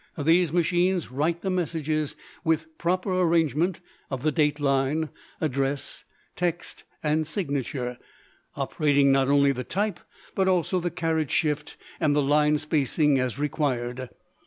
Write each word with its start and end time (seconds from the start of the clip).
These 0.17 0.51
machines 0.51 1.11
write 1.11 1.43
the 1.43 1.51
messages 1.51 2.15
with 2.43 2.75
proper 2.79 3.21
arrangement 3.21 3.81
of 4.09 4.23
the 4.23 4.31
date 4.31 4.59
line, 4.59 5.11
address, 5.39 6.05
text, 6.35 6.85
and 7.03 7.27
signature, 7.27 7.99
operating 8.55 9.11
not 9.11 9.27
only 9.27 9.51
the 9.51 9.63
type, 9.63 9.99
but 10.33 10.47
also 10.47 10.79
the 10.79 10.89
carriage 10.89 11.29
shift 11.29 11.77
and 11.99 12.15
the 12.15 12.23
line 12.23 12.57
spacing 12.57 13.19
as 13.19 13.37
required. 13.37 14.09